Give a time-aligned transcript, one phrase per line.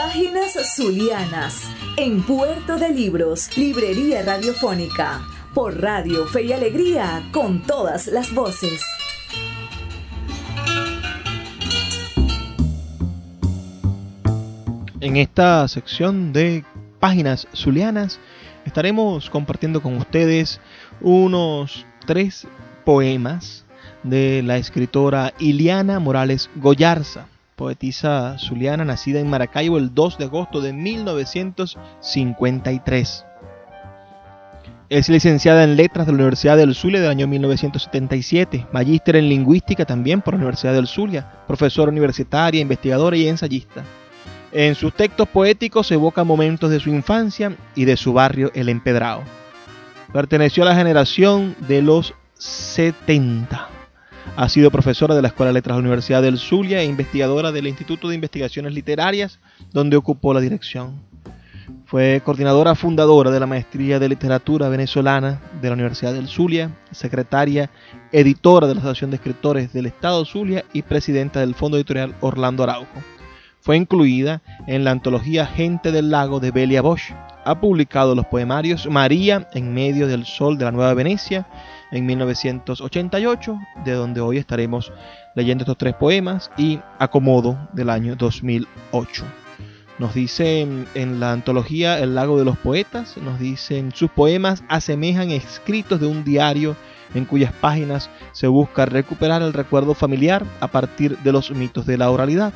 [0.00, 8.06] Páginas Zulianas, en Puerto de Libros, Librería Radiofónica, por Radio Fe y Alegría, con todas
[8.06, 8.80] las voces.
[15.00, 16.64] En esta sección de
[17.00, 18.20] Páginas Zulianas
[18.64, 20.60] estaremos compartiendo con ustedes
[21.00, 22.46] unos tres
[22.84, 23.64] poemas
[24.04, 27.26] de la escritora Iliana Morales Goyarza
[27.58, 33.26] poetisa zuliana nacida en Maracaibo el 2 de agosto de 1953.
[34.88, 39.84] Es licenciada en Letras de la Universidad del Zulia del año 1977, magíster en Lingüística
[39.84, 43.84] también por la Universidad del Zulia, profesora universitaria, investigadora y ensayista.
[44.50, 49.24] En sus textos poéticos evoca momentos de su infancia y de su barrio El Empedrado.
[50.10, 53.67] Perteneció a la generación de los 70
[54.36, 57.52] ha sido profesora de la Escuela de Letras de la Universidad del Zulia e investigadora
[57.52, 59.40] del Instituto de Investigaciones Literarias,
[59.72, 61.02] donde ocupó la dirección.
[61.84, 67.70] Fue coordinadora fundadora de la Maestría de Literatura Venezolana de la Universidad del Zulia, secretaria
[68.12, 72.62] editora de la Asociación de Escritores del Estado Zulia y presidenta del Fondo Editorial Orlando
[72.62, 73.02] Araujo.
[73.60, 77.12] Fue incluida en la antología Gente del Lago de Belia Bosch.
[77.48, 81.46] Ha publicado los poemarios María en medio del sol de la Nueva Venecia
[81.90, 84.92] en 1988, de donde hoy estaremos
[85.34, 89.24] leyendo estos tres poemas, y Acomodo del año 2008.
[89.98, 95.30] Nos dicen en la antología El lago de los poetas, nos dicen sus poemas asemejan
[95.30, 96.76] escritos de un diario
[97.14, 101.96] en cuyas páginas se busca recuperar el recuerdo familiar a partir de los mitos de
[101.96, 102.52] la oralidad.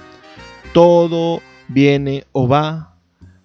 [0.75, 2.92] Todo viene o va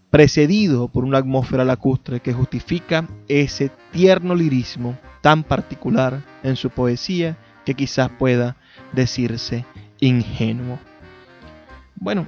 [0.10, 7.38] precedido por una atmósfera lacustre que justifica ese tierno lirismo tan particular en su poesía
[7.66, 8.56] que quizás pueda
[8.94, 9.66] decirse
[10.00, 10.80] ingenuo.
[11.96, 12.26] Bueno,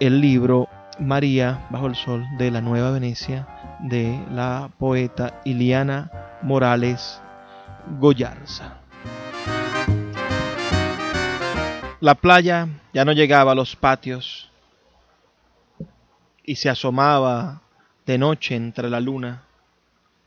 [0.00, 3.46] el libro María bajo el sol de la Nueva Venecia
[3.80, 6.10] de la poeta Iliana
[6.42, 7.20] Morales
[7.98, 8.78] Goyarza.
[12.00, 14.50] La playa ya no llegaba a los patios
[16.44, 17.62] y se asomaba
[18.06, 19.42] de noche entre la luna.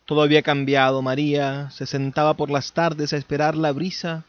[0.05, 1.01] Todo había cambiado.
[1.01, 4.23] María se sentaba por las tardes a esperar la brisa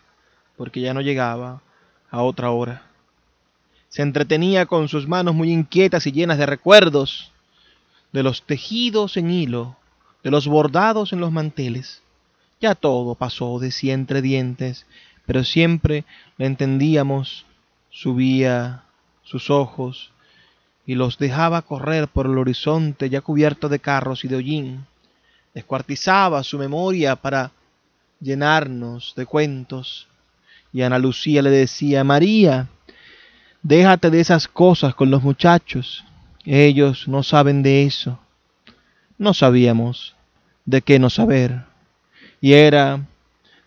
[0.56, 1.60] porque ya no llegaba
[2.10, 2.85] a otra hora.
[3.88, 7.32] Se entretenía con sus manos muy inquietas y llenas de recuerdos
[8.12, 9.76] de los tejidos en hilo,
[10.22, 12.02] de los bordados en los manteles.
[12.60, 14.86] Ya todo pasó, decía entre dientes,
[15.26, 16.04] pero siempre
[16.38, 17.44] le entendíamos.
[17.90, 18.84] Subía
[19.22, 20.10] sus ojos
[20.86, 24.86] y los dejaba correr por el horizonte ya cubierto de carros y de hollín.
[25.54, 27.52] Descuartizaba su memoria para
[28.20, 30.06] llenarnos de cuentos.
[30.72, 32.68] Y Ana Lucía le decía, María,
[33.68, 36.04] déjate de esas cosas con los muchachos.
[36.44, 38.18] Ellos no saben de eso.
[39.18, 40.14] No sabíamos
[40.64, 41.64] de qué no saber.
[42.40, 43.06] Y era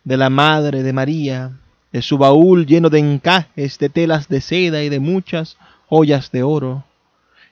[0.03, 1.51] de la madre de María,
[1.91, 6.43] de su baúl lleno de encajes, de telas de seda y de muchas joyas de
[6.43, 6.85] oro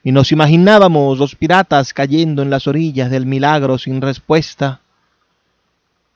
[0.07, 4.79] y nos imaginábamos los piratas cayendo en las orillas del milagro sin respuesta.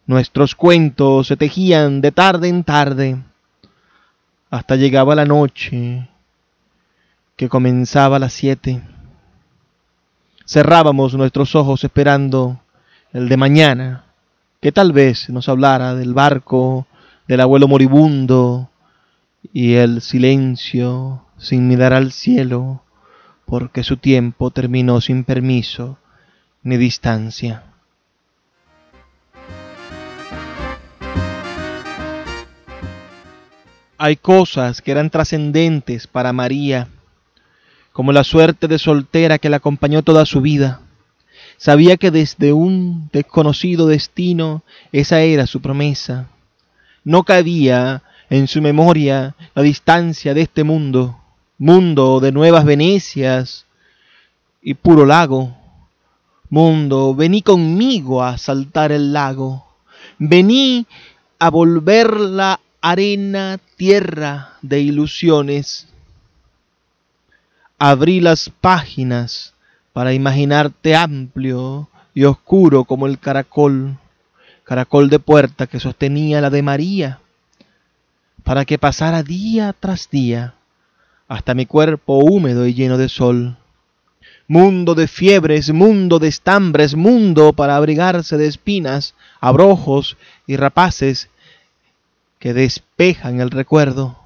[0.05, 3.17] Nuestros cuentos se tejían de tarde en tarde,
[4.49, 6.07] hasta llegaba la noche,
[7.41, 8.83] que comenzaba a las siete.
[10.45, 12.61] Cerrábamos nuestros ojos esperando
[13.13, 14.03] el de mañana,
[14.61, 16.85] que tal vez nos hablara del barco,
[17.27, 18.69] del abuelo moribundo
[19.51, 22.83] y el silencio sin mirar al cielo
[23.47, 25.97] porque su tiempo terminó sin permiso
[26.61, 27.63] ni distancia.
[33.97, 36.87] Hay cosas que eran trascendentes para María,
[37.91, 40.81] como la suerte de soltera que la acompañó toda su vida.
[41.57, 46.27] Sabía que desde un desconocido destino esa era su promesa.
[47.03, 51.19] No cabía en su memoria la distancia de este mundo,
[51.57, 53.65] mundo de nuevas Venecias
[54.61, 55.55] y puro lago.
[56.49, 59.67] Mundo, vení conmigo a saltar el lago.
[60.17, 60.85] Vení
[61.39, 65.87] a volver la arena tierra de ilusiones.
[67.83, 69.55] Abrí las páginas
[69.91, 73.97] para imaginarte amplio y oscuro como el caracol,
[74.63, 77.21] caracol de puerta que sostenía la de María,
[78.43, 80.53] para que pasara día tras día
[81.27, 83.57] hasta mi cuerpo húmedo y lleno de sol.
[84.47, 91.31] Mundo de fiebres, mundo de estambres, mundo para abrigarse de espinas, abrojos y rapaces
[92.37, 94.19] que despejan el recuerdo.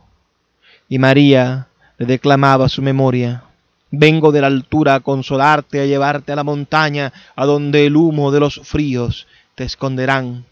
[0.89, 3.43] Y María le declamaba su memoria.
[3.91, 8.31] Vengo de la altura a consolarte, a llevarte a la montaña, a donde el humo
[8.31, 10.45] de los fríos te esconderán.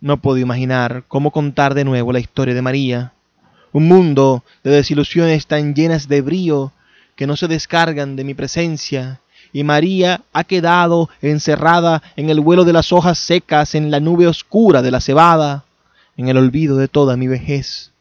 [0.00, 3.12] No puedo imaginar cómo contar de nuevo la historia de María,
[3.72, 6.72] un mundo de desilusiones tan llenas de brío
[7.16, 9.20] que no se descargan de mi presencia,
[9.52, 14.26] y María ha quedado encerrada en el vuelo de las hojas secas, en la nube
[14.26, 15.64] oscura de la cebada,
[16.16, 17.91] en el olvido de toda mi vejez.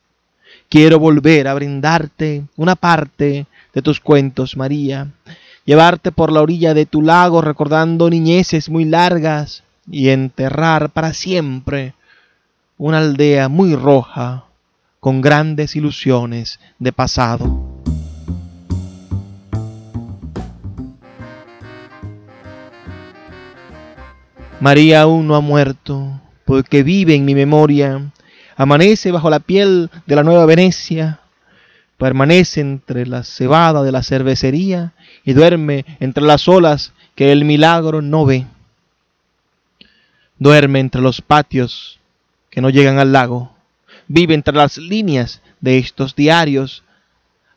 [0.71, 5.09] Quiero volver a brindarte una parte de tus cuentos, María,
[5.65, 11.94] llevarte por la orilla de tu lago recordando niñeces muy largas y enterrar para siempre
[12.77, 14.45] una aldea muy roja
[15.01, 17.67] con grandes ilusiones de pasado.
[24.62, 28.09] María aún no ha muerto, porque vive en mi memoria,
[28.61, 31.19] amanece bajo la piel de la nueva Venecia,
[31.97, 34.93] permanece entre la cebada de la cervecería
[35.25, 38.45] y duerme entre las olas que el milagro no ve.
[40.37, 41.99] Duerme entre los patios
[42.51, 43.51] que no llegan al lago,
[44.07, 46.83] vive entre las líneas de estos diarios,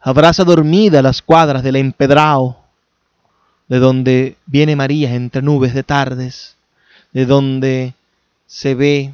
[0.01, 2.65] abraza dormida las cuadras del empedrao,
[3.69, 6.57] de donde viene María entre nubes de tardes,
[7.13, 7.93] de donde
[8.47, 9.13] se ve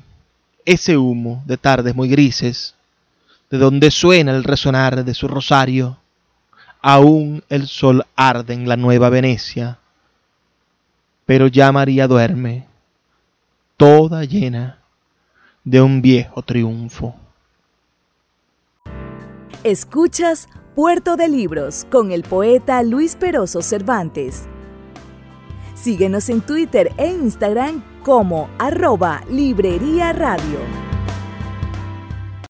[0.70, 2.74] ese humo de tardes muy grises,
[3.50, 5.98] de donde suena el resonar de su rosario,
[6.80, 9.78] aún el sol arde en la nueva Venecia,
[11.26, 12.66] pero ya María duerme,
[13.76, 14.78] toda llena
[15.64, 17.16] de un viejo triunfo.
[19.64, 24.44] Escuchas Puerto de Libros con el poeta Luis Peroso Cervantes.
[25.74, 30.89] Síguenos en Twitter e Instagram como arroba Librería Radio.